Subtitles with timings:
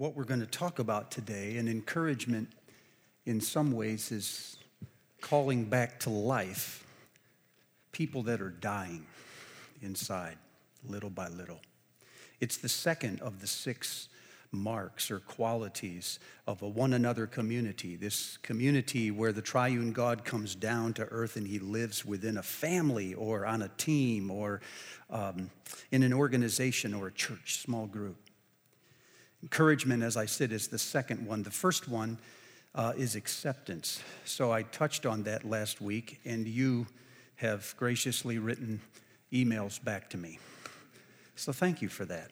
[0.00, 2.48] what we're going to talk about today, and encouragement
[3.26, 4.56] in some ways is
[5.20, 6.86] calling back to life
[7.92, 9.04] people that are dying
[9.82, 10.38] inside
[10.88, 11.60] little by little.
[12.40, 14.08] It's the second of the six
[14.52, 17.94] marks or qualities of a one another community.
[17.94, 22.42] This community where the triune God comes down to earth and he lives within a
[22.42, 24.62] family or on a team or
[25.10, 25.50] um,
[25.90, 28.16] in an organization or a church, small group.
[29.42, 31.42] Encouragement, as I said, is the second one.
[31.42, 32.18] The first one
[32.74, 34.02] uh, is acceptance.
[34.24, 36.86] So I touched on that last week, and you
[37.36, 38.80] have graciously written
[39.32, 40.38] emails back to me.
[41.36, 42.30] So thank you for that,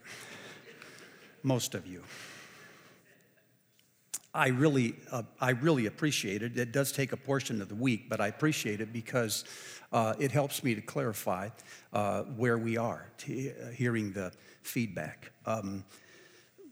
[1.42, 2.02] most of you.
[4.34, 6.58] I really, uh, I really appreciate it.
[6.58, 9.44] It does take a portion of the week, but I appreciate it because
[9.90, 11.48] uh, it helps me to clarify
[11.94, 14.30] uh, where we are, uh, hearing the
[14.62, 15.32] feedback.
[15.46, 15.84] Um,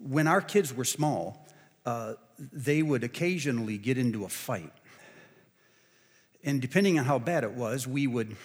[0.00, 1.46] when our kids were small,
[1.84, 4.72] uh, they would occasionally get into a fight.
[6.44, 8.36] And depending on how bad it was, we would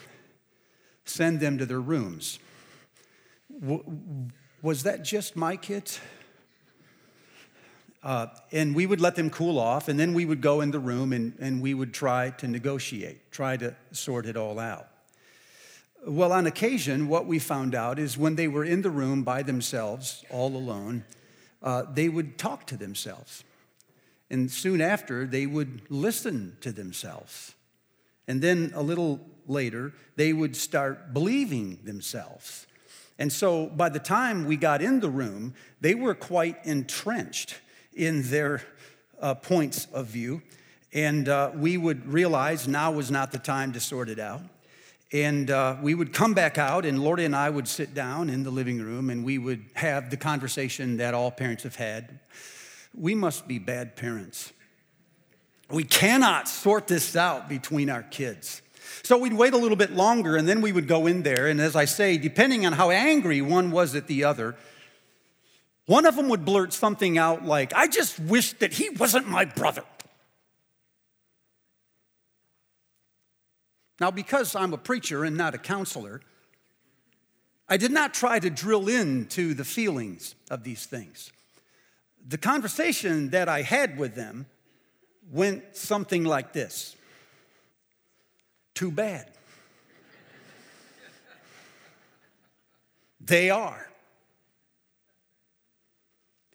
[1.05, 2.39] send them to their rooms.
[3.59, 3.83] W-
[4.61, 5.99] was that just my kids?
[8.03, 10.79] Uh, and we would let them cool off, and then we would go in the
[10.79, 14.87] room and, and we would try to negotiate, try to sort it all out.
[16.07, 19.43] Well, on occasion, what we found out is when they were in the room by
[19.43, 21.03] themselves, all alone,
[21.61, 23.43] uh, they would talk to themselves.
[24.29, 27.53] And soon after, they would listen to themselves.
[28.27, 32.65] And then a little later, they would start believing themselves.
[33.19, 37.55] And so by the time we got in the room, they were quite entrenched
[37.93, 38.63] in their
[39.21, 40.41] uh, points of view.
[40.93, 44.41] And uh, we would realize now was not the time to sort it out.
[45.13, 48.43] And uh, we would come back out, and Lori and I would sit down in
[48.43, 52.19] the living room, and we would have the conversation that all parents have had.
[52.95, 54.53] We must be bad parents.
[55.69, 58.61] We cannot sort this out between our kids.
[59.03, 61.47] So we'd wait a little bit longer, and then we would go in there.
[61.47, 64.55] And as I say, depending on how angry one was at the other,
[65.87, 69.43] one of them would blurt something out like, I just wish that he wasn't my
[69.43, 69.83] brother.
[74.01, 76.21] Now, because I'm a preacher and not a counselor,
[77.69, 81.31] I did not try to drill into the feelings of these things.
[82.27, 84.47] The conversation that I had with them
[85.31, 86.95] went something like this
[88.73, 89.29] Too bad.
[93.23, 93.87] they are.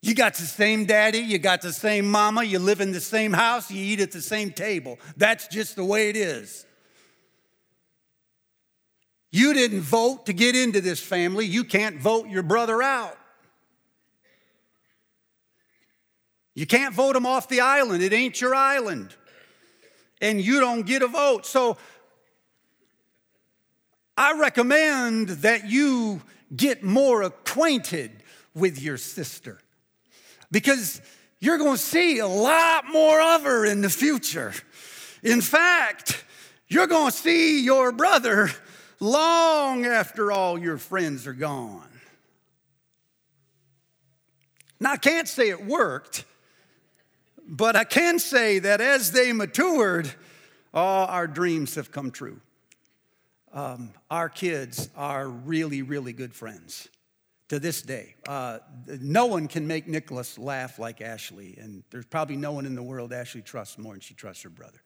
[0.02, 3.32] You got the same daddy, you got the same mama, you live in the same
[3.32, 4.98] house, you eat at the same table.
[5.16, 6.66] That's just the way it is.
[9.36, 11.44] You didn't vote to get into this family.
[11.44, 13.18] You can't vote your brother out.
[16.54, 18.02] You can't vote him off the island.
[18.02, 19.14] It ain't your island.
[20.22, 21.44] And you don't get a vote.
[21.44, 21.76] So
[24.16, 26.22] I recommend that you
[26.56, 28.22] get more acquainted
[28.54, 29.60] with your sister
[30.50, 31.02] because
[31.40, 34.54] you're going to see a lot more of her in the future.
[35.22, 36.24] In fact,
[36.68, 38.50] you're going to see your brother
[39.00, 41.88] long after all your friends are gone.
[44.78, 46.24] Now, I can't say it worked,
[47.46, 50.10] but I can say that as they matured,
[50.74, 52.40] all our dreams have come true.
[53.52, 56.88] Um, our kids are really, really good friends
[57.48, 58.16] to this day.
[58.28, 58.58] Uh,
[59.00, 62.82] no one can make Nicholas laugh like Ashley, and there's probably no one in the
[62.82, 64.82] world Ashley trusts more than she trusts her brother.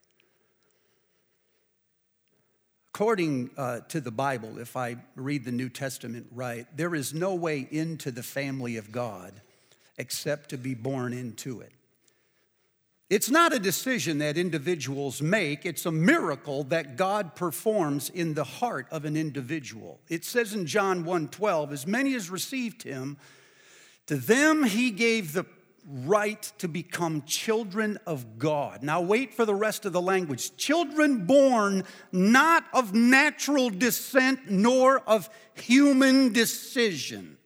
[2.95, 7.35] According uh, to the Bible, if I read the New Testament right, there is no
[7.35, 9.41] way into the family of God
[9.97, 11.73] except to be born into it.
[13.09, 18.45] It's not a decision that individuals make, it's a miracle that God performs in the
[18.45, 20.01] heart of an individual.
[20.09, 23.19] It says in John 1:12, as many as received him,
[24.07, 25.45] to them he gave the
[25.87, 28.83] right to become children of God.
[28.83, 30.57] Now, wait for the rest of the language.
[30.57, 37.37] Children born not of natural descent nor of human decision.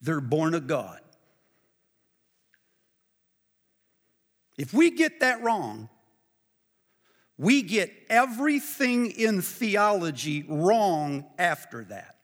[0.00, 1.00] They're born of God.
[4.56, 5.88] If we get that wrong,
[7.36, 12.17] we get everything in theology wrong after that.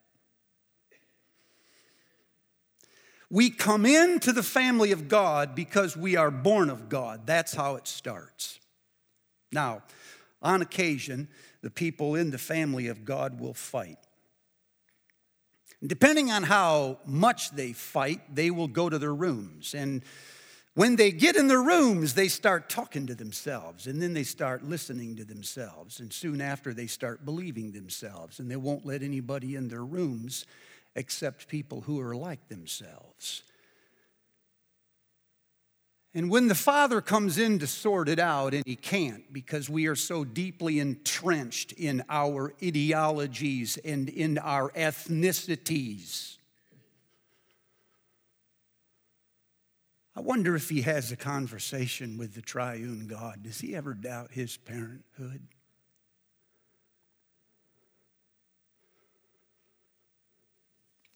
[3.35, 7.27] We come into the family of God because we are born of God.
[7.27, 8.61] That's how it starts.
[9.51, 9.83] Now,
[10.41, 11.27] on occasion,
[11.61, 13.99] the people in the family of God will fight.
[15.85, 19.75] Depending on how much they fight, they will go to their rooms.
[19.75, 20.05] And
[20.75, 24.63] when they get in their rooms, they start talking to themselves, and then they start
[24.63, 25.99] listening to themselves.
[25.99, 30.47] And soon after, they start believing themselves, and they won't let anybody in their rooms
[30.95, 33.43] except people who are like themselves.
[36.17, 39.87] And when the Father comes in to sort it out, and He can't because we
[39.87, 46.37] are so deeply entrenched in our ideologies and in our ethnicities,
[50.17, 53.43] I wonder if he has a conversation with the triune God.
[53.43, 55.49] Does he ever doubt his parenthood?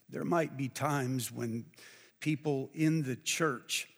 [0.08, 1.66] There might be times when
[2.20, 3.88] people in the church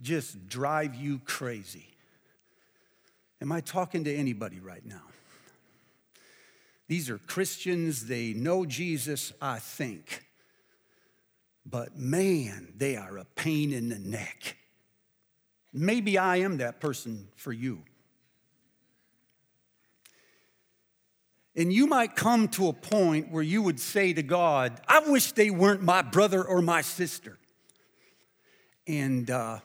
[0.00, 1.86] just drive you crazy.
[3.40, 5.02] Am I talking to anybody right now?
[6.88, 10.24] These are Christians, they know Jesus, I think.
[11.64, 14.56] But man, they are a pain in the neck.
[15.72, 17.82] Maybe I am that person for you.
[21.54, 25.32] And you might come to a point where you would say to God, I wish
[25.32, 27.38] they weren't my brother or my sister.
[28.86, 29.58] And uh,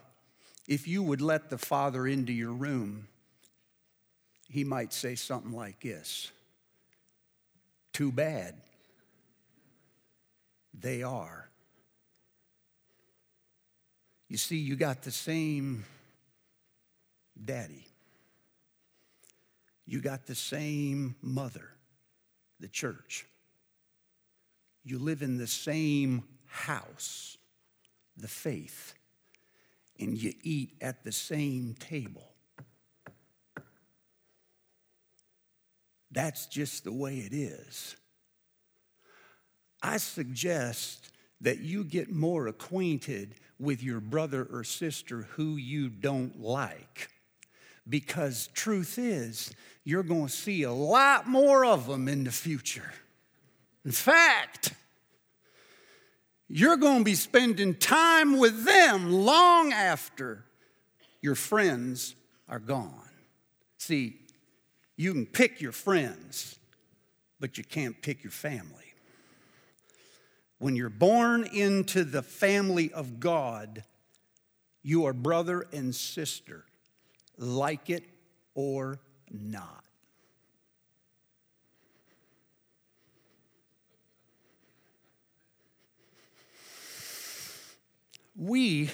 [0.68, 3.08] if you would let the Father into your room,
[4.50, 6.32] he might say something like this
[7.94, 8.56] Too bad.
[10.80, 11.50] They are.
[14.28, 15.86] You see, you got the same
[17.44, 17.88] daddy.
[19.86, 21.70] You got the same mother,
[22.60, 23.26] the church.
[24.84, 27.38] You live in the same house,
[28.16, 28.94] the faith,
[30.00, 32.32] and you eat at the same table.
[36.12, 37.96] That's just the way it is.
[39.84, 41.12] I suggest
[41.42, 47.10] that you get more acquainted with your brother or sister who you don't like.
[47.90, 49.54] Because truth is,
[49.84, 52.92] you're going to see a lot more of them in the future.
[53.86, 54.74] In fact,
[56.50, 60.44] you're going to be spending time with them long after
[61.22, 62.16] your friends
[62.50, 63.10] are gone.
[63.78, 64.20] See,
[64.96, 66.58] you can pick your friends,
[67.40, 68.94] but you can't pick your family.
[70.60, 73.84] When you're born into the family of God,
[74.82, 76.66] you are brother and sister,
[77.38, 78.04] like it
[78.56, 79.00] or
[79.32, 79.84] not.
[88.36, 88.92] We,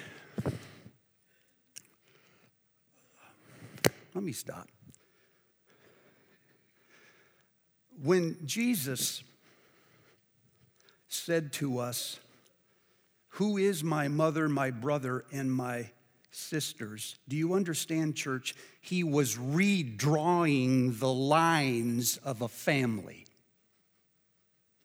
[4.16, 4.70] let me stop.
[8.02, 9.22] When Jesus
[11.10, 12.20] said to us,
[13.32, 15.90] Who is my mother, my brother, and my
[16.36, 17.18] sisters?
[17.28, 18.56] Do you understand, church?
[18.82, 23.26] He was redrawing the lines of a family.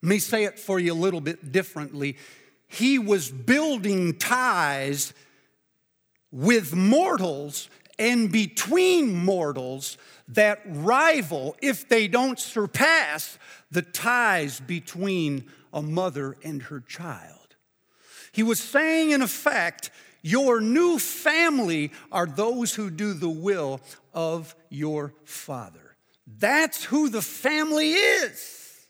[0.03, 2.17] Let me say it for you a little bit differently.
[2.69, 5.13] He was building ties
[6.31, 7.69] with mortals
[7.99, 9.99] and between mortals
[10.29, 13.39] that rival, if they don't surpass,
[13.71, 17.57] the ties between a mother and her child.
[18.31, 19.91] He was saying, in effect,
[20.23, 23.81] your new family are those who do the will
[24.13, 25.97] of your father.
[26.27, 28.87] That's who the family is.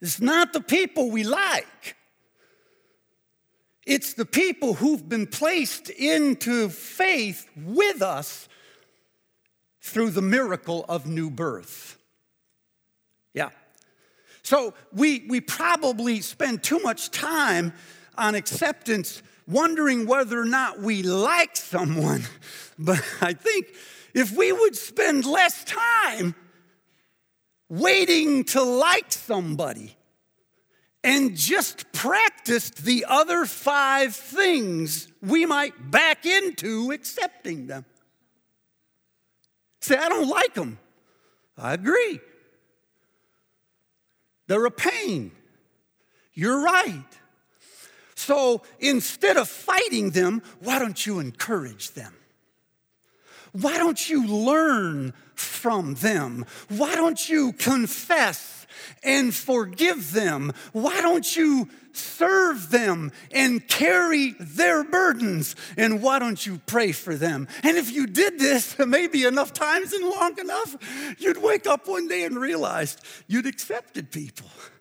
[0.00, 1.96] It's not the people we like.
[3.86, 8.48] It's the people who've been placed into faith with us
[9.80, 11.98] through the miracle of new birth.
[13.34, 13.50] Yeah.
[14.42, 17.72] So we, we probably spend too much time
[18.16, 22.24] on acceptance, wondering whether or not we like someone.
[22.76, 23.68] But I think
[24.14, 26.34] if we would spend less time
[27.68, 29.96] waiting to like somebody
[31.04, 37.84] and just practiced the other five things, we might back into accepting them.
[39.80, 40.78] Say, I don't like them.
[41.56, 42.18] I agree.
[44.46, 45.30] They're a pain.
[46.32, 47.04] You're right.
[48.24, 52.14] So instead of fighting them, why don't you encourage them?
[53.52, 56.46] Why don't you learn from them?
[56.70, 58.66] Why don't you confess
[59.02, 60.54] and forgive them?
[60.72, 65.54] Why don't you serve them and carry their burdens?
[65.76, 67.46] And why don't you pray for them?
[67.62, 70.76] And if you did this maybe enough times and long enough,
[71.18, 74.48] you'd wake up one day and realize you'd accepted people.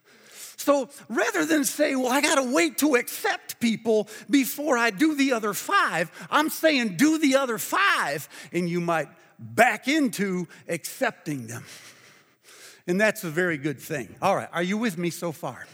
[0.64, 5.14] So rather than say, well, I got to wait to accept people before I do
[5.14, 11.48] the other five, I'm saying do the other five, and you might back into accepting
[11.48, 11.66] them.
[12.88, 14.16] And that's a very good thing.
[14.22, 15.68] All right, are you with me so far?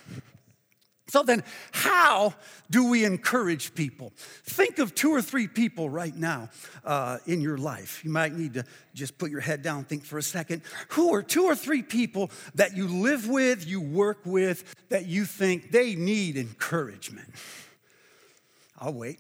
[1.10, 2.36] So then, how
[2.70, 4.14] do we encourage people?
[4.44, 6.50] Think of two or three people right now
[6.86, 8.06] uh, in your life.
[8.06, 8.64] You might need to
[8.94, 10.62] just put your head down, think for a second.
[10.90, 15.26] Who are two or three people that you live with, you work with, that you
[15.26, 17.34] think they need encouragement?
[18.78, 19.20] I'll wait.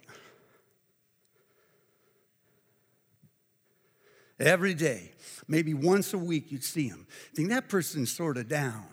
[4.39, 5.12] Every day,
[5.48, 7.08] maybe once a week, you'd see them.
[7.34, 8.86] Think that person's sort of down.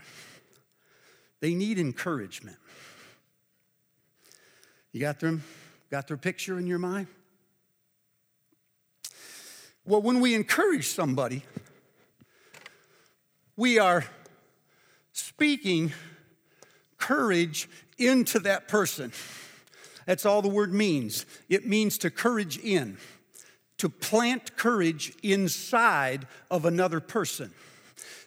[1.40, 2.56] They need encouragement.
[4.96, 5.44] You got them?
[5.90, 7.08] Got their picture in your mind?
[9.84, 11.42] Well, when we encourage somebody,
[13.58, 14.06] we are
[15.12, 15.92] speaking
[16.96, 19.12] courage into that person.
[20.06, 21.26] That's all the word means.
[21.50, 22.96] It means to courage in,
[23.76, 27.52] to plant courage inside of another person.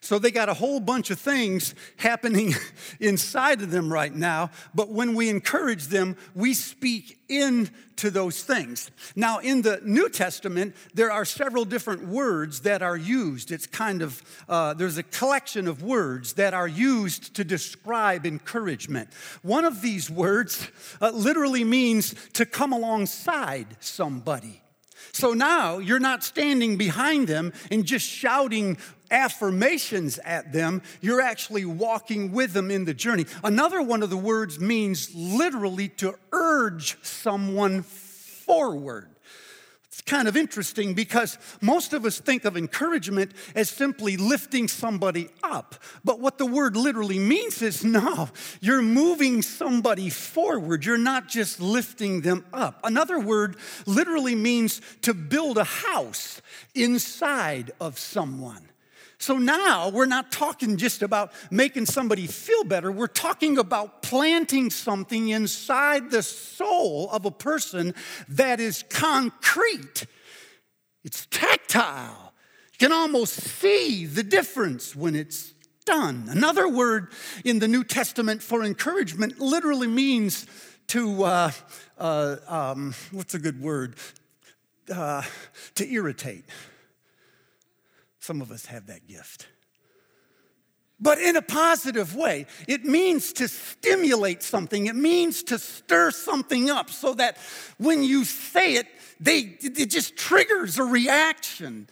[0.02, 2.56] So they got a whole bunch of things happening
[3.00, 8.90] inside of them right now, but when we encourage them, we speak into those things.
[9.16, 13.52] Now, in the New Testament, there are several different words that are used.
[13.52, 19.10] It's kind of, uh, there's a collection of words that are used to describe encouragement.
[19.42, 20.70] One of these words
[21.02, 24.62] uh, literally means to come alongside somebody.
[25.12, 28.78] So now you're not standing behind them and just shouting
[29.12, 33.26] affirmations at them, you're actually walking with them in the journey.
[33.44, 39.10] Another one of the words means literally to urge someone forward.
[40.00, 45.28] It's kind of interesting because most of us think of encouragement as simply lifting somebody
[45.44, 45.76] up.
[46.06, 48.30] But what the word literally means is no,
[48.62, 50.86] you're moving somebody forward.
[50.86, 52.80] You're not just lifting them up.
[52.86, 56.42] Another word literally means to build a house
[56.74, 58.70] inside of someone.
[59.20, 62.90] So now we're not talking just about making somebody feel better.
[62.90, 67.94] We're talking about planting something inside the soul of a person
[68.30, 70.06] that is concrete,
[71.04, 72.34] it's tactile.
[72.74, 75.54] You can almost see the difference when it's
[75.86, 76.28] done.
[76.30, 77.12] Another word
[77.44, 80.46] in the New Testament for encouragement literally means
[80.88, 81.52] to, uh,
[81.98, 83.96] uh, um, what's a good word?
[84.90, 85.24] Uh,
[85.76, 86.46] to irritate.
[88.20, 89.48] Some of us have that gift.
[91.02, 94.88] But in a positive way, it means to stimulate something.
[94.88, 97.38] It means to stir something up so that
[97.78, 98.88] when you say it,
[99.20, 101.88] they, it just triggers a reaction.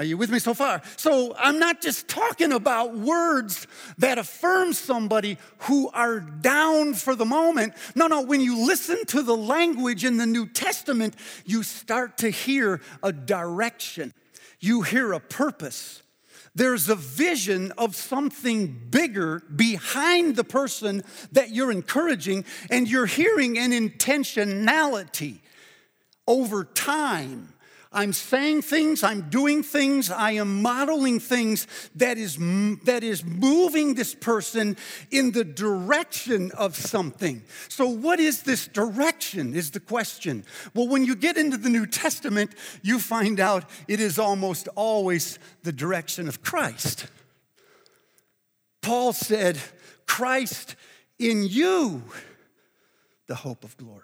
[0.00, 0.82] Are you with me so far?
[0.96, 7.24] So I'm not just talking about words that affirm somebody who are down for the
[7.24, 7.74] moment.
[7.94, 11.14] No, no, when you listen to the language in the New Testament,
[11.44, 14.12] you start to hear a direction
[14.62, 16.02] you hear a purpose.
[16.54, 21.02] There's a vision of something bigger behind the person
[21.32, 25.40] that you're encouraging, and you're hearing an intentionality
[26.26, 27.51] over time
[27.92, 32.36] I'm saying things, I'm doing things, I am modeling things that is,
[32.84, 34.76] that is moving this person
[35.10, 37.42] in the direction of something.
[37.68, 39.54] So, what is this direction?
[39.54, 40.44] Is the question.
[40.74, 45.38] Well, when you get into the New Testament, you find out it is almost always
[45.62, 47.06] the direction of Christ.
[48.80, 49.58] Paul said,
[50.06, 50.76] Christ
[51.18, 52.02] in you,
[53.26, 54.02] the hope of glory.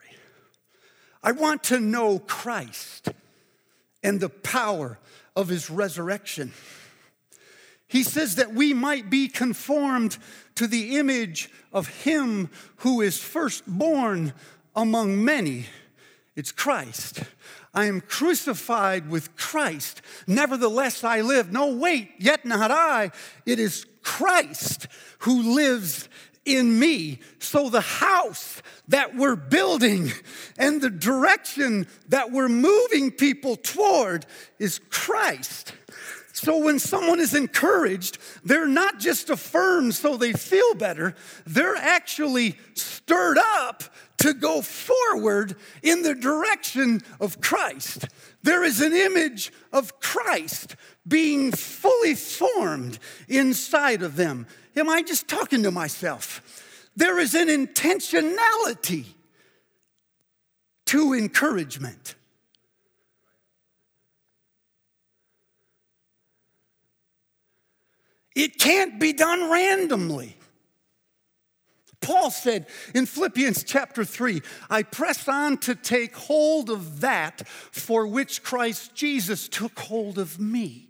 [1.22, 3.08] I want to know Christ
[4.02, 4.98] and the power
[5.34, 6.52] of his resurrection.
[7.86, 10.18] He says that we might be conformed
[10.56, 14.34] to the image of him who is firstborn
[14.76, 15.66] among many.
[16.36, 17.22] It's Christ.
[17.74, 20.02] I am crucified with Christ.
[20.26, 21.50] Nevertheless, I live.
[21.50, 23.10] No, wait, yet not I.
[23.46, 24.86] It is Christ
[25.20, 26.08] who lives
[26.56, 27.20] in me.
[27.38, 30.12] So the house that we're building
[30.58, 34.26] and the direction that we're moving people toward
[34.58, 35.72] is Christ.
[36.32, 42.56] So when someone is encouraged, they're not just affirmed so they feel better, they're actually
[42.74, 43.82] stirred up
[44.18, 48.06] to go forward in the direction of Christ.
[48.42, 50.76] There is an image of Christ
[51.06, 54.46] being fully formed inside of them.
[54.78, 56.90] Am I just talking to myself?
[56.96, 59.04] There is an intentionality
[60.86, 62.14] to encouragement.
[68.34, 70.36] It can't be done randomly.
[72.00, 78.06] Paul said in Philippians chapter 3, I press on to take hold of that for
[78.06, 80.87] which Christ Jesus took hold of me.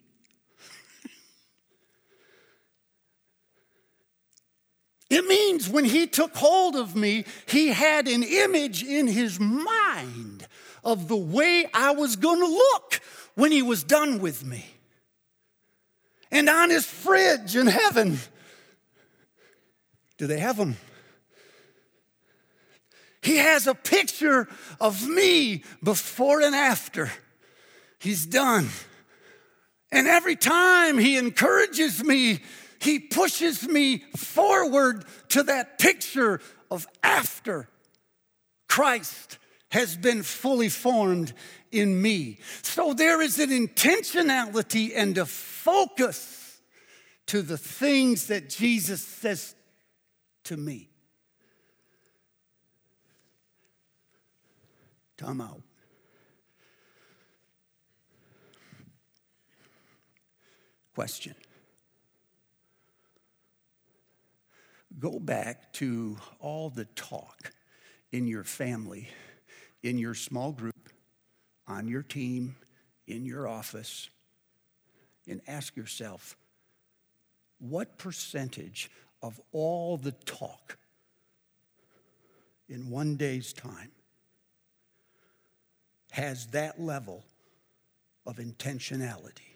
[5.11, 10.47] It means when he took hold of me, he had an image in his mind
[10.85, 13.01] of the way I was going to look
[13.35, 14.67] when he was done with me.
[16.31, 18.19] And on his fridge in heaven,
[20.19, 20.77] do they have them?
[23.23, 24.47] He has a picture
[24.81, 27.11] of me before and after.
[27.99, 28.69] He's done.
[29.91, 32.41] And every time he encourages me,
[32.81, 37.69] he pushes me forward to that picture of after
[38.69, 39.39] Christ
[39.71, 41.33] has been fully formed
[41.71, 42.39] in me.
[42.63, 46.61] So there is an intentionality and a focus
[47.27, 49.55] to the things that Jesus says
[50.45, 50.89] to me.
[55.19, 55.61] Time out.
[60.95, 61.35] Question.
[64.99, 67.53] Go back to all the talk
[68.11, 69.09] in your family,
[69.83, 70.89] in your small group,
[71.67, 72.57] on your team,
[73.07, 74.09] in your office,
[75.29, 76.37] and ask yourself
[77.59, 78.91] what percentage
[79.23, 80.79] of all the talk
[82.69, 83.91] in one day's time
[86.11, 87.25] has that level
[88.27, 89.48] of intentionality.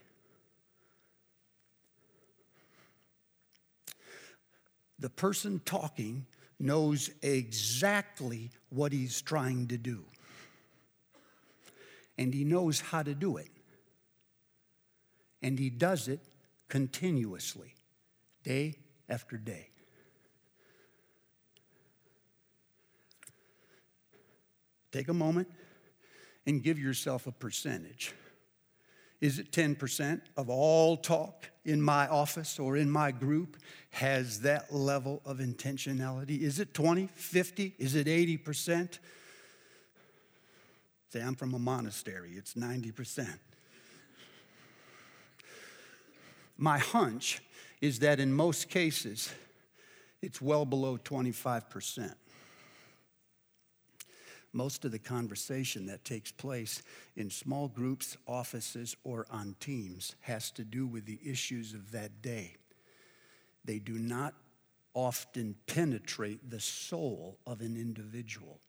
[5.02, 6.26] The person talking
[6.60, 10.04] knows exactly what he's trying to do,
[12.16, 13.48] and he knows how to do it,
[15.42, 16.20] and he does it
[16.68, 17.74] continuously,
[18.44, 18.76] day
[19.08, 19.70] after day.
[24.92, 25.48] Take a moment
[26.46, 28.14] and give yourself a percentage.
[29.22, 33.56] Is it 10% of all talk in my office or in my group
[33.90, 36.40] has that level of intentionality?
[36.40, 37.76] Is it 20, 50?
[37.78, 38.98] Is it 80%?
[41.10, 43.28] Say, I'm from a monastery, it's 90%.
[46.58, 47.42] My hunch
[47.80, 49.32] is that in most cases,
[50.20, 52.12] it's well below 25%
[54.52, 56.82] most of the conversation that takes place
[57.16, 62.22] in small groups, offices, or on teams has to do with the issues of that
[62.22, 62.56] day.
[63.64, 64.34] They do not
[64.94, 68.60] often penetrate the soul of an individual,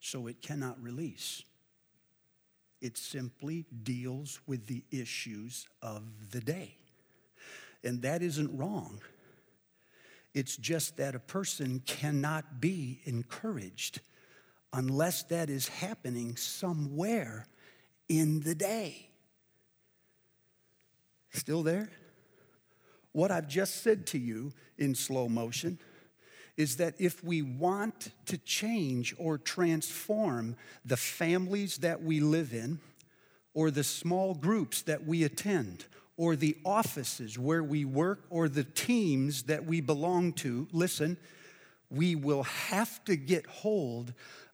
[0.00, 1.42] so it cannot release.
[2.80, 6.76] It simply deals with the issues of the day.
[7.84, 9.00] And that isn't wrong.
[10.34, 14.00] It's just that a person cannot be encouraged
[14.72, 17.46] unless that is happening somewhere
[18.08, 19.08] in the day.
[21.30, 21.90] Still there?
[23.12, 25.78] What I've just said to you in slow motion
[26.56, 32.80] is that if we want to change or transform the families that we live in,
[33.54, 35.84] or the small groups that we attend,
[36.18, 41.16] or the offices where we work, or the teams that we belong to, listen,
[41.90, 44.12] we will have to get hold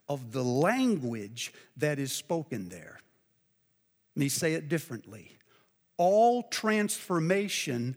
[0.09, 3.01] of the language that is spoken there.
[4.15, 5.39] Let me say it differently.
[5.97, 7.97] All transformation,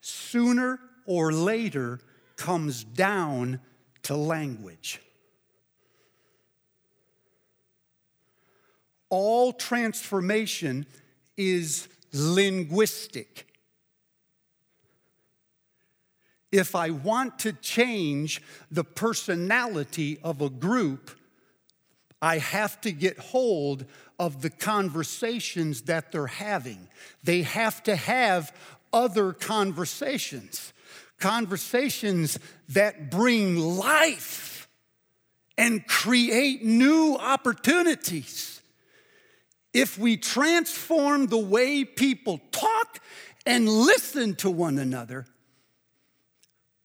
[0.00, 2.00] sooner or later,
[2.36, 3.60] comes down
[4.04, 5.00] to language.
[9.10, 10.86] All transformation
[11.36, 13.46] is linguistic.
[16.52, 21.10] If I want to change the personality of a group,
[22.22, 23.84] I have to get hold
[24.18, 26.88] of the conversations that they're having.
[27.24, 28.54] They have to have
[28.92, 30.72] other conversations,
[31.18, 34.68] conversations that bring life
[35.58, 38.53] and create new opportunities.
[39.74, 43.00] If we transform the way people talk
[43.44, 45.26] and listen to one another,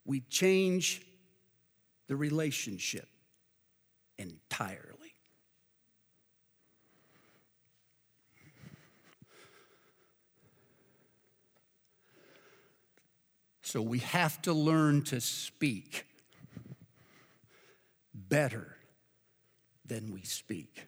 [0.05, 1.05] we change
[2.07, 3.07] the relationship
[4.17, 5.13] entirely.
[13.61, 16.05] So we have to learn to speak
[18.15, 18.75] better
[19.85, 20.87] than we speak.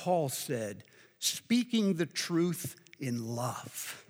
[0.00, 0.84] Paul said,
[1.18, 4.04] speaking the truth in love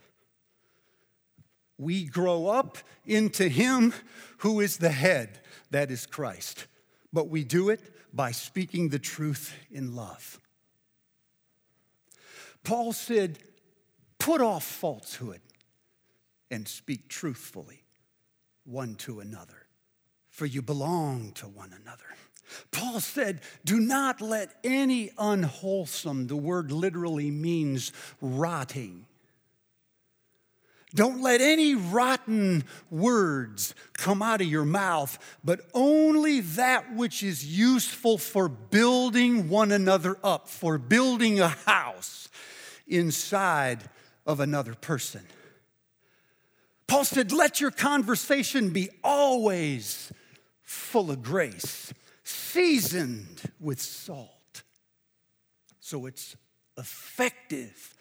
[1.80, 2.76] we grow up
[3.06, 3.94] into Him
[4.38, 6.66] who is the head, that is Christ.
[7.10, 7.80] But we do it
[8.14, 10.38] by speaking the truth in love.
[12.62, 13.38] Paul said,
[14.18, 15.40] Put off falsehood
[16.50, 17.82] and speak truthfully
[18.64, 19.66] one to another,
[20.28, 22.04] for you belong to one another.
[22.70, 29.06] Paul said, Do not let any unwholesome, the word literally means rotting,
[30.94, 37.46] don't let any rotten words come out of your mouth, but only that which is
[37.46, 42.28] useful for building one another up, for building a house
[42.88, 43.88] inside
[44.26, 45.22] of another person.
[46.88, 50.12] Paul said, Let your conversation be always
[50.62, 51.94] full of grace,
[52.52, 54.62] seasoned with salt,
[55.80, 56.36] so it's
[56.76, 57.94] effective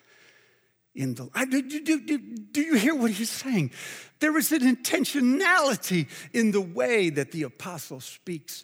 [0.96, 3.72] in the I, do, do, do, do you hear what he's saying?
[4.20, 8.64] There is an intentionality in the way that the apostle speaks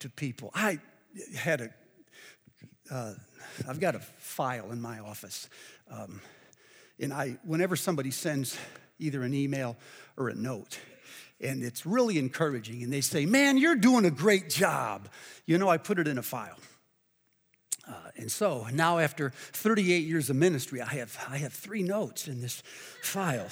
[0.00, 0.50] to people.
[0.54, 0.80] I
[1.36, 1.70] had a,
[2.90, 3.14] uh,
[3.68, 5.48] I've got a file in my office,
[5.90, 6.20] um,
[6.98, 8.58] and I, whenever somebody sends
[8.98, 9.76] either an email
[10.16, 10.78] or a note,
[11.40, 15.08] and it's really encouraging, and they say, "Man, you're doing a great job,"
[15.46, 16.58] you know, I put it in a file.
[17.88, 22.26] Uh, and so now, after 38 years of ministry, I have, I have three notes
[22.26, 22.62] in this
[23.02, 23.48] file.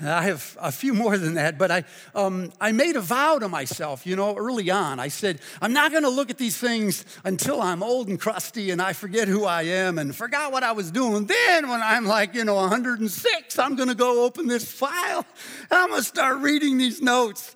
[0.00, 3.48] I have a few more than that, but I, um, I made a vow to
[3.48, 4.98] myself, you know, early on.
[4.98, 8.70] I said, I'm not going to look at these things until I'm old and crusty
[8.70, 11.26] and I forget who I am and forgot what I was doing.
[11.26, 15.24] Then, when I'm like, you know, 106, I'm going to go open this file
[15.70, 17.54] and I'm going to start reading these notes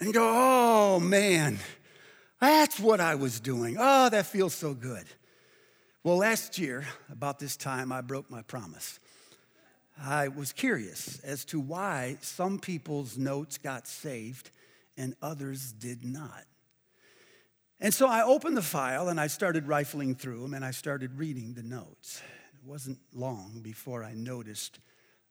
[0.00, 1.58] and go, oh, man.
[2.40, 3.76] That's what I was doing.
[3.78, 5.04] Oh, that feels so good.
[6.02, 8.98] Well, last year, about this time, I broke my promise.
[10.04, 14.50] I was curious as to why some people's notes got saved
[14.96, 16.44] and others did not.
[17.80, 21.18] And so I opened the file and I started rifling through them and I started
[21.18, 22.20] reading the notes.
[22.54, 24.80] It wasn't long before I noticed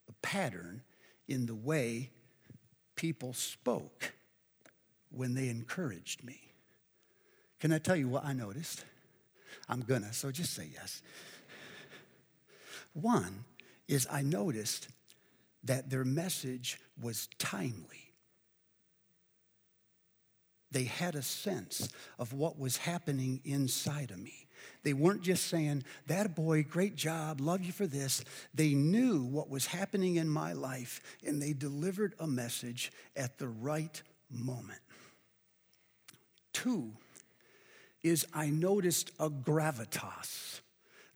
[0.09, 0.83] a pattern
[1.27, 2.09] in the way
[2.95, 4.13] people spoke
[5.09, 6.39] when they encouraged me.
[7.59, 8.85] Can I tell you what I noticed?
[9.67, 11.01] I'm gonna, so just say yes.
[12.93, 13.45] One
[13.91, 14.87] is I noticed
[15.65, 18.13] that their message was timely.
[20.71, 24.47] They had a sense of what was happening inside of me.
[24.83, 28.23] They weren't just saying, That boy, great job, love you for this.
[28.53, 33.49] They knew what was happening in my life and they delivered a message at the
[33.49, 34.79] right moment.
[36.53, 36.93] Two,
[38.03, 40.61] is I noticed a gravitas.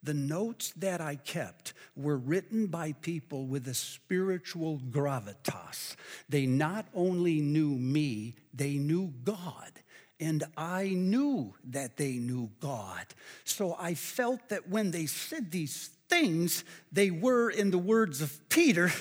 [0.05, 5.95] The notes that I kept were written by people with a spiritual gravitas.
[6.29, 9.71] They not only knew me, they knew God.
[10.19, 13.07] And I knew that they knew God.
[13.45, 18.47] So I felt that when they said these things, they were, in the words of
[18.47, 18.91] Peter,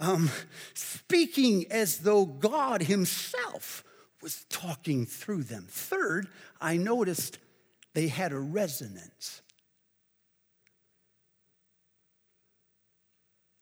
[0.00, 0.30] um,
[0.72, 3.84] speaking as though God Himself
[4.22, 5.66] was talking through them.
[5.68, 7.38] Third, I noticed
[7.92, 9.42] they had a resonance.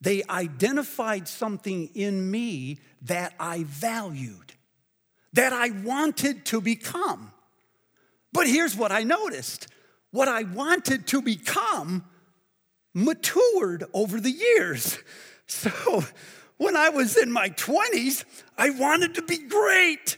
[0.06, 4.52] They identified something in me that I valued,
[5.32, 7.32] that I wanted to become.
[8.32, 9.66] But here's what I noticed
[10.12, 12.04] what I wanted to become
[12.94, 14.98] matured over the years.
[15.48, 16.02] So
[16.56, 18.24] when I was in my 20s,
[18.58, 20.16] I wanted to be great.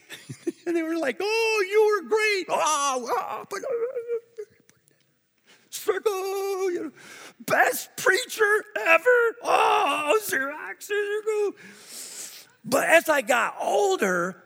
[0.66, 2.46] and they were like, oh, you were great.
[2.48, 3.58] Oh, oh
[5.88, 6.90] circle, you know,
[7.48, 9.34] best preacher ever.
[9.42, 10.90] Oh, Xerox,
[12.64, 14.42] But as I got older,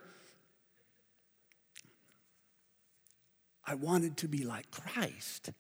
[3.67, 5.51] I wanted to be like Christ.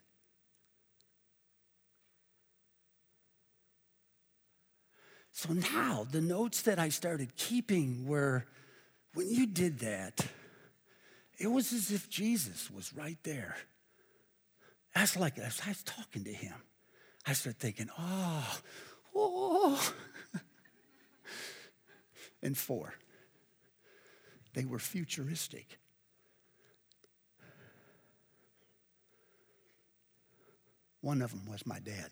[5.32, 8.44] So now the notes that I started keeping were
[9.14, 10.26] when you did that,
[11.38, 13.56] it was as if Jesus was right there.
[14.94, 16.54] That's like as I was talking to him,
[17.26, 18.58] I started thinking, oh,
[19.14, 19.92] oh.
[22.42, 22.94] and four,
[24.54, 25.78] they were futuristic.
[31.00, 32.10] One of them was my dad.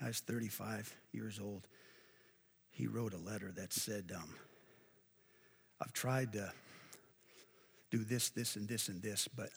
[0.00, 1.66] I was 35 years old.
[2.70, 4.34] He wrote a letter that said, um,
[5.80, 6.52] I've tried to
[7.90, 9.50] do this, this, and this, and this, but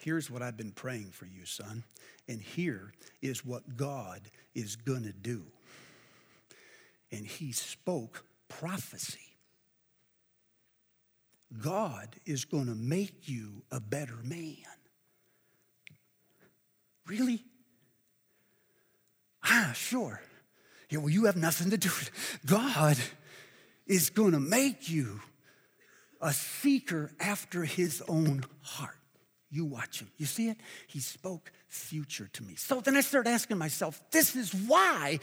[0.00, 1.84] here's what I've been praying for you, son.
[2.28, 4.22] And here is what God
[4.54, 5.44] is going to do.
[7.12, 9.18] and he spoke prophecy.
[11.60, 14.54] God is going to make you a better man.
[17.06, 17.44] Really?
[19.44, 20.22] Ah, sure.
[20.90, 22.46] Yeah, well, you have nothing to do with it.
[22.46, 22.96] God
[23.86, 25.20] is going to make you
[26.20, 28.99] a seeker after his own heart.
[29.50, 30.10] You watch him.
[30.16, 30.58] You see it?
[30.86, 32.54] He spoke future to me.
[32.54, 35.18] So then I started asking myself, this is why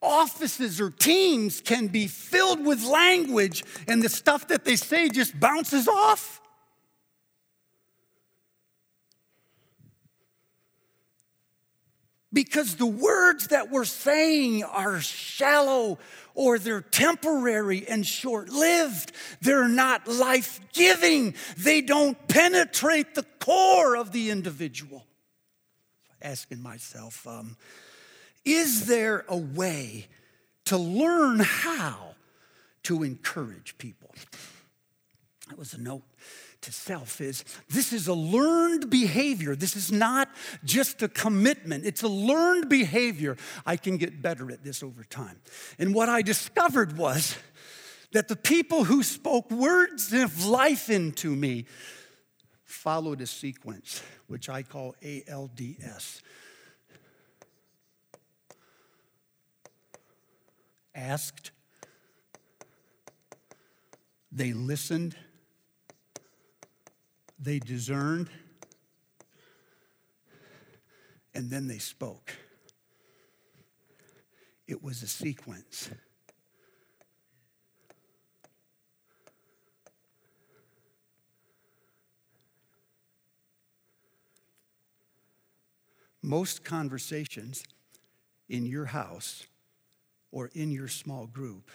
[0.00, 5.38] offices or teams can be filled with language and the stuff that they say just
[5.38, 6.40] bounces off.
[12.38, 15.98] Because the words that we're saying are shallow
[16.36, 19.10] or they're temporary and short lived.
[19.40, 21.34] They're not life giving.
[21.56, 25.04] They don't penetrate the core of the individual.
[26.22, 27.56] Asking myself, um,
[28.44, 30.06] is there a way
[30.66, 32.14] to learn how
[32.84, 34.10] to encourage people?
[35.48, 36.04] That was a note
[36.62, 39.54] to self is this is a learned behavior.
[39.54, 40.28] This is not
[40.64, 43.36] just a commitment, it's a learned behavior.
[43.64, 45.40] I can get better at this over time.
[45.78, 47.36] And what I discovered was
[48.12, 51.66] that the people who spoke words of life into me
[52.64, 56.22] followed a sequence, which I call ALDS.
[60.94, 61.52] Asked,
[64.32, 65.16] they listened,
[67.38, 68.28] they discerned,
[71.34, 72.34] and then they spoke.
[74.66, 75.90] It was a sequence.
[86.20, 87.62] Most conversations
[88.48, 89.46] in your house
[90.32, 91.70] or in your small group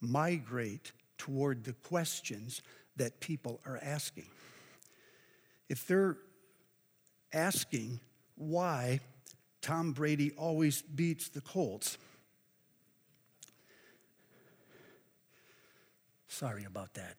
[0.00, 2.62] migrate toward the questions
[2.96, 4.30] that people are asking
[5.68, 6.16] if they're
[7.32, 8.00] asking
[8.36, 9.00] why
[9.60, 11.98] Tom Brady always beats the Colts,
[16.28, 17.16] sorry about that.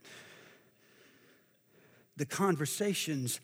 [2.17, 3.39] The conversations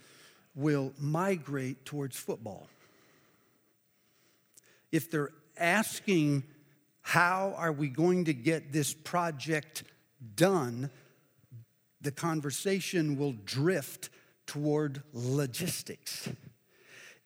[0.54, 2.68] will migrate towards football.
[4.92, 6.44] If they're asking,
[7.02, 9.84] how are we going to get this project
[10.36, 10.90] done?
[12.02, 14.10] The conversation will drift
[14.50, 16.28] toward logistics.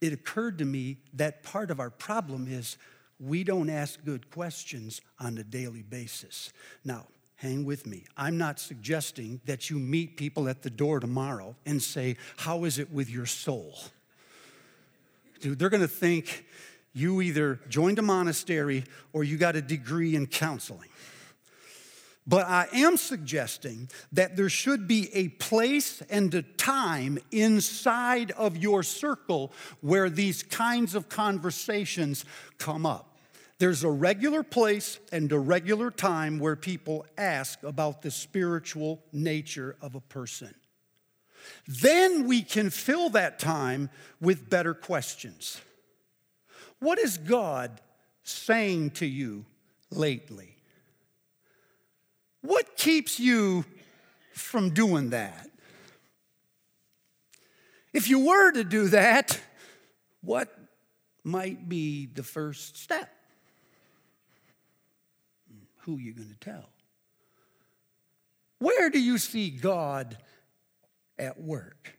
[0.01, 2.75] It occurred to me that part of our problem is
[3.17, 6.51] we don't ask good questions on a daily basis.
[6.83, 7.07] Now,
[7.37, 8.03] hang with me.
[8.17, 12.77] I'm not suggesting that you meet people at the door tomorrow and say, How is
[12.77, 13.73] it with your soul?
[15.39, 16.45] Dude, they're gonna think
[16.91, 18.83] you either joined a monastery
[19.13, 20.89] or you got a degree in counseling.
[22.25, 28.55] But I am suggesting that there should be a place and a time inside of
[28.55, 32.23] your circle where these kinds of conversations
[32.57, 33.17] come up.
[33.59, 39.75] There's a regular place and a regular time where people ask about the spiritual nature
[39.81, 40.53] of a person.
[41.67, 43.89] Then we can fill that time
[44.21, 45.61] with better questions.
[46.79, 47.81] What is God
[48.23, 49.45] saying to you
[49.91, 50.52] lately?
[52.43, 53.63] What keeps you
[54.33, 55.49] from doing that?
[57.93, 59.39] If you were to do that,
[60.21, 60.53] what
[61.23, 63.09] might be the first step?
[65.79, 66.69] Who are you going to tell?
[68.59, 70.17] Where do you see God
[71.17, 71.97] at work?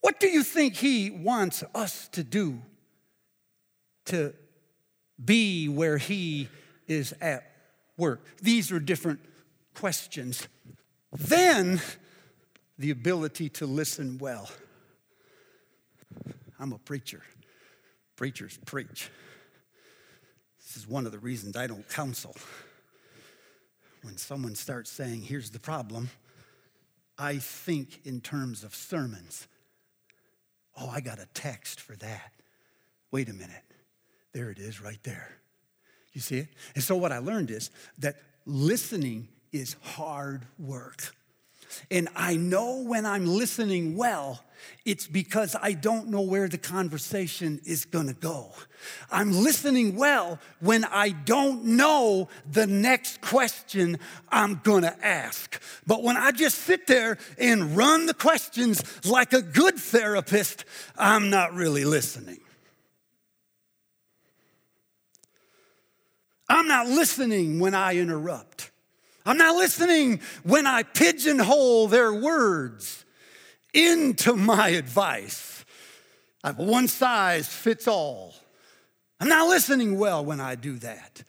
[0.00, 2.62] What do you think He wants us to do
[4.06, 4.32] to
[5.22, 6.48] be where He
[6.86, 7.49] is at
[8.00, 8.24] work?
[8.42, 9.20] These are different
[9.74, 10.48] questions.
[11.12, 11.80] Then,
[12.78, 14.50] the ability to listen well.
[16.58, 17.22] I'm a preacher.
[18.16, 19.10] Preachers preach.
[20.58, 22.34] This is one of the reasons I don't counsel.
[24.02, 26.10] When someone starts saying, here's the problem,
[27.18, 29.46] I think in terms of sermons.
[30.78, 32.32] Oh, I got a text for that.
[33.10, 33.64] Wait a minute.
[34.32, 35.36] There it is right there.
[36.12, 36.48] You see it?
[36.74, 41.14] And so what I learned is that listening is hard work.
[41.90, 44.42] And I know when I'm listening well,
[44.84, 48.52] it's because I don't know where the conversation is gonna go.
[49.10, 53.98] I'm listening well when I don't know the next question
[54.30, 55.62] I'm gonna ask.
[55.86, 60.64] But when I just sit there and run the questions like a good therapist,
[60.98, 62.40] I'm not really listening.
[66.50, 68.72] I'm not listening when I interrupt.
[69.24, 73.04] I'm not listening when I pigeonhole their words
[73.72, 75.64] into my advice.
[76.42, 78.34] I have one size fits all.
[79.20, 81.22] I'm not listening well when I do that.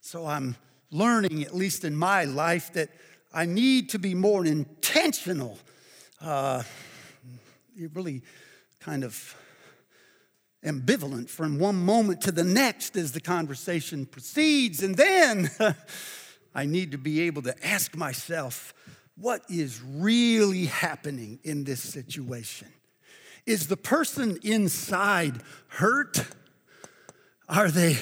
[0.00, 0.56] So I'm
[0.92, 2.90] learning, at least in my life, that
[3.34, 5.58] I need to be more intentional.
[6.20, 6.62] Uh,
[7.74, 8.22] you're really
[8.78, 9.34] kind of
[10.64, 14.82] ambivalent from one moment to the next as the conversation proceeds.
[14.82, 15.50] And then
[16.54, 18.74] I need to be able to ask myself,
[19.16, 22.68] what is really happening in this situation?
[23.46, 26.22] Is the person inside hurt?
[27.48, 27.96] Are they,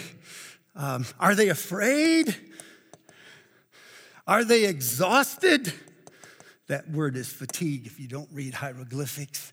[0.75, 2.37] um, are they afraid?
[4.27, 5.73] Are they exhausted?
[6.67, 9.53] That word is fatigue if you don't read hieroglyphics.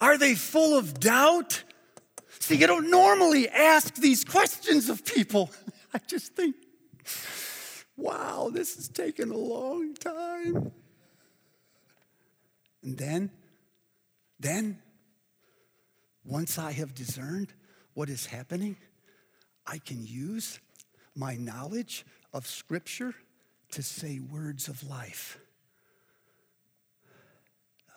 [0.00, 1.62] Are they full of doubt?
[2.38, 5.50] See, you don't normally ask these questions of people.
[5.94, 6.56] I just think,
[7.96, 10.72] wow, this has taken a long time.
[12.82, 13.30] And then,
[14.38, 14.78] then,
[16.24, 17.52] once I have discerned
[17.92, 18.76] what is happening,
[19.66, 20.60] I can use
[21.14, 23.14] my knowledge of Scripture
[23.72, 25.38] to say words of life.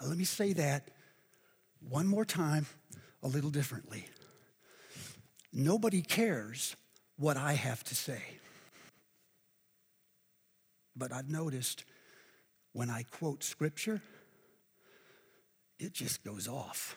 [0.05, 0.89] Let me say that
[1.89, 2.65] one more time,
[3.21, 4.07] a little differently.
[5.51, 6.75] Nobody cares
[7.17, 8.21] what I have to say.
[10.95, 11.85] But I've noticed
[12.71, 14.01] when I quote scripture,
[15.79, 16.95] it just goes off.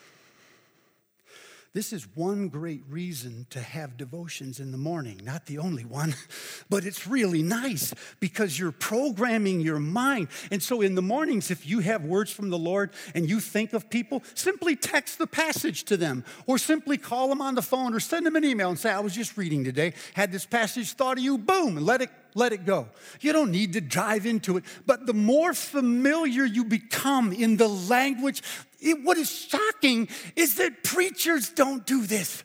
[1.76, 5.20] This is one great reason to have devotions in the morning.
[5.22, 6.14] Not the only one,
[6.70, 10.28] but it's really nice because you're programming your mind.
[10.50, 13.74] And so in the mornings, if you have words from the Lord and you think
[13.74, 17.92] of people, simply text the passage to them or simply call them on the phone
[17.92, 20.94] or send them an email and say, I was just reading today, had this passage
[20.94, 22.88] thought of you, boom, and let it let it go.
[23.20, 24.64] You don't need to dive into it.
[24.84, 28.42] But the more familiar you become in the language,
[28.80, 32.44] it, what is shocking is that preachers don't do this.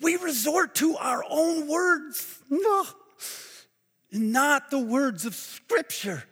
[0.00, 2.84] We resort to our own words, no,
[4.10, 6.24] not the words of Scripture,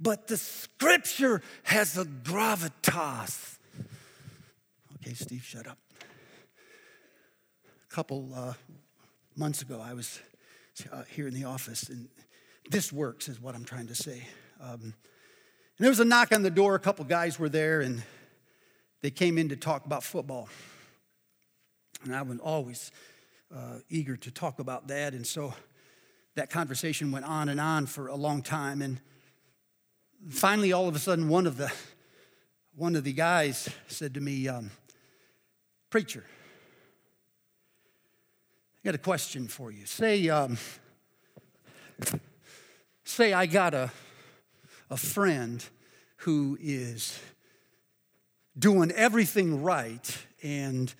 [0.00, 3.58] but the Scripture has a gravitas.
[4.96, 5.78] Okay, Steve, shut up.
[7.90, 8.54] A couple uh,
[9.36, 10.20] months ago, I was
[10.92, 12.08] uh, here in the office, and
[12.70, 14.22] this works, is what I'm trying to say.
[14.60, 14.94] Um, and
[15.78, 16.74] there was a knock on the door.
[16.74, 18.02] A couple guys were there, and
[19.02, 20.48] they came in to talk about football.
[22.04, 22.92] And I was always
[23.54, 25.14] uh, eager to talk about that.
[25.14, 25.54] And so
[26.34, 28.82] that conversation went on and on for a long time.
[28.82, 29.00] And
[30.28, 31.72] finally, all of a sudden, one of the,
[32.74, 34.70] one of the guys said to me, um,
[35.90, 36.24] Preacher,
[38.82, 39.84] I got a question for you.
[39.84, 40.56] Say, um,
[43.04, 43.90] say I got a,
[44.88, 45.62] a friend
[46.16, 47.20] who is
[48.58, 50.94] doing everything right and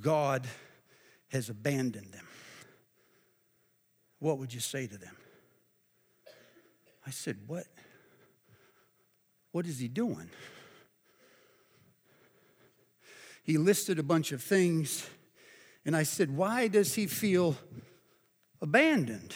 [0.00, 0.46] God
[1.28, 2.26] has abandoned them.
[4.18, 5.14] What would you say to them?
[7.06, 7.66] I said, What?
[9.52, 10.30] What is he doing?
[13.42, 15.06] He listed a bunch of things
[15.84, 17.56] and I said, Why does he feel
[18.60, 19.34] abandoned?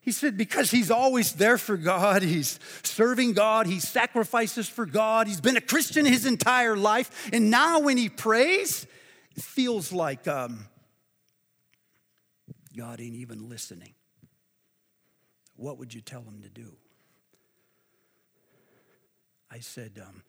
[0.00, 2.22] He said, Because he's always there for God.
[2.22, 3.66] He's serving God.
[3.66, 5.26] He sacrifices for God.
[5.26, 7.30] He's been a Christian his entire life.
[7.32, 8.86] And now when he prays,
[9.34, 10.66] it feels like um,
[12.76, 13.94] God ain't even listening.
[15.56, 16.76] What would you tell him to do?
[19.50, 20.22] I said, um,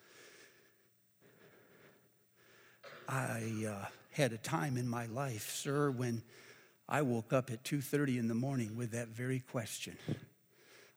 [3.09, 3.65] I.
[3.67, 6.23] Uh, had a time in my life, sir, when
[6.87, 9.97] I woke up at 2:30 in the morning with that very question.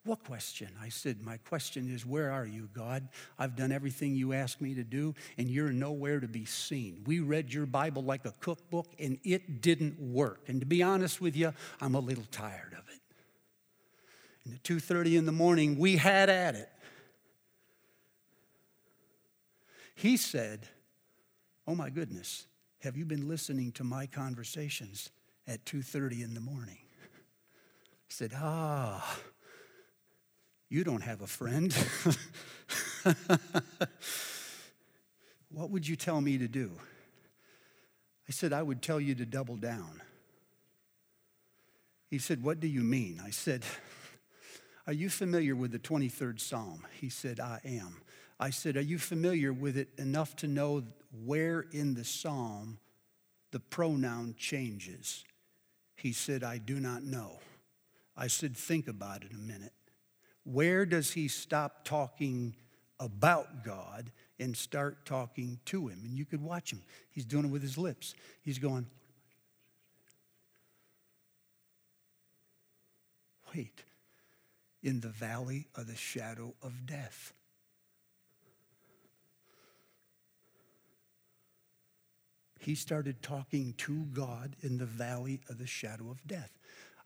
[0.05, 0.69] What question?
[0.81, 3.09] I said, My question is, Where are you, God?
[3.39, 7.03] I've done everything you asked me to do, and you're nowhere to be seen.
[7.07, 10.49] We read your Bible like a cookbook, and it didn't work.
[10.49, 13.01] And to be honest with you, I'm a little tired of it.
[14.45, 16.71] And at 2:30 in the morning, we had at it.
[19.97, 20.69] He said,
[21.67, 22.47] Oh my goodness,
[22.83, 25.11] have you been listening to my conversations
[25.47, 26.79] at 2:30 in the morning?
[26.81, 29.21] I said, "Ah,
[30.69, 31.75] you don't have a friend."
[35.51, 36.73] what would you tell me to do?
[38.29, 40.03] I said, I would tell you to double down.
[42.11, 43.21] He said, What do you mean?
[43.25, 43.65] I said,
[44.87, 46.87] Are you familiar with the 23rd Psalm?
[47.01, 48.03] He said, I am.
[48.41, 50.85] I said, Are you familiar with it enough to know
[51.25, 52.79] where in the psalm
[53.51, 55.25] the pronoun changes.
[55.97, 57.39] He said, I do not know.
[58.17, 59.73] I said, think about it a minute.
[60.45, 62.55] Where does he stop talking
[63.01, 66.03] about God and start talking to him?
[66.05, 66.83] And you could watch him.
[67.11, 68.15] He's doing it with his lips.
[68.43, 68.87] He's going,
[73.55, 73.83] wait,
[74.83, 77.33] in the valley of the shadow of death.
[82.59, 86.51] He started talking to God in the valley of the shadow of death.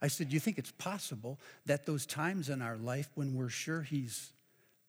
[0.01, 3.49] I said, Do you think it's possible that those times in our life when we're
[3.49, 4.33] sure He's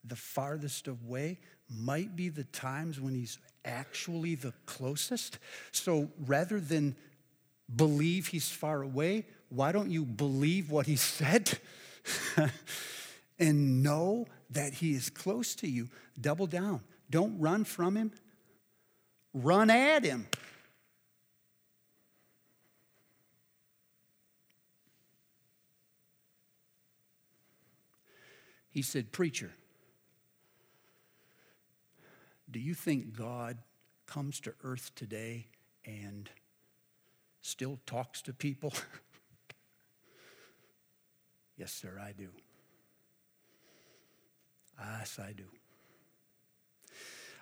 [0.03, 1.39] the farthest away
[1.71, 5.39] might be the times when He's actually the closest?
[5.71, 6.97] So rather than
[7.75, 11.59] believe He's far away, why don't you believe what He said?
[13.39, 15.89] and know that He is close to you.
[16.21, 16.81] Double down.
[17.09, 18.13] Don't run from Him,
[19.33, 20.27] run at Him.
[28.75, 29.53] He said, Preacher,
[32.51, 33.59] do you think God
[34.05, 35.47] comes to earth today
[35.87, 36.29] and
[37.41, 38.73] still talks to people?
[41.57, 42.31] yes, sir, I do.
[44.77, 45.45] Yes, I do.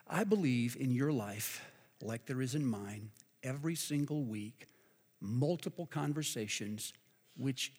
[0.07, 1.65] I believe in your life,
[2.03, 3.09] like there is in mine,
[3.43, 4.67] every single week,
[5.19, 6.93] multiple conversations,
[7.39, 7.73] which,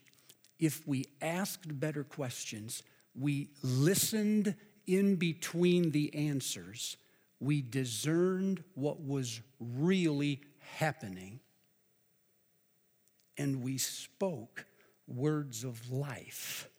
[0.58, 2.82] if we asked better questions,
[3.20, 4.56] we listened
[4.88, 6.98] in between the answers,
[7.40, 10.42] we discerned what was really
[10.78, 11.40] happening,
[13.38, 14.66] and we spoke
[15.08, 16.70] words of life,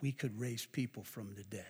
[0.00, 1.64] we could raise people from the dead.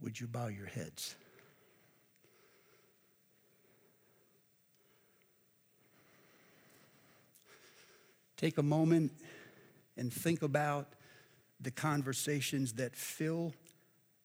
[0.00, 1.16] Would you bow your heads?
[8.38, 9.12] Take a moment
[9.96, 10.94] and think about
[11.60, 13.52] the conversations that fill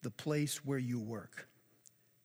[0.03, 1.47] the place where you work.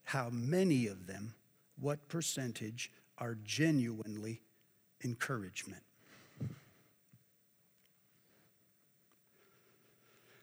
[0.04, 1.34] How many of them,
[1.80, 4.42] what percentage, are genuinely
[5.02, 5.82] encouragement?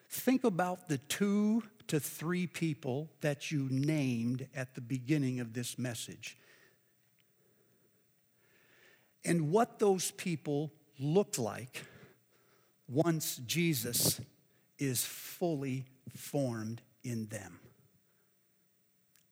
[0.10, 5.78] Think about the two to three people that you named at the beginning of this
[5.78, 6.38] message
[9.24, 11.84] and what those people look like
[12.88, 14.20] once Jesus
[14.78, 15.86] is fully
[16.16, 17.60] formed in them.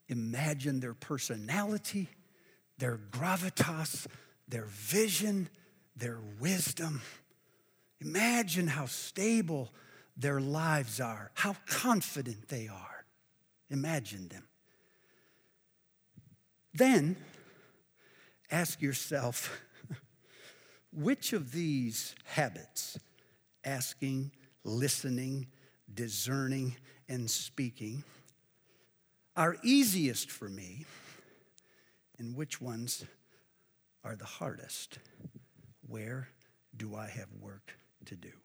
[0.10, 2.08] Imagine their personality,
[2.78, 4.08] their gravitas,
[4.48, 5.50] their vision,
[5.96, 7.02] their wisdom.
[8.02, 9.72] Imagine how stable
[10.18, 13.06] their lives are, how confident they are.
[13.70, 14.44] Imagine them.
[16.74, 17.16] Then
[18.52, 19.60] ask yourself,
[20.96, 23.00] which of these habits,
[23.64, 24.32] asking,
[24.64, 25.48] listening,
[25.94, 26.76] discerning,
[27.10, 28.04] and speaking,
[29.36, 30.86] are easiest for me,
[32.20, 33.06] and which ones
[34.04, 35.00] are the hardest?
[35.88, 36.30] Where
[36.76, 38.43] do I have work to do?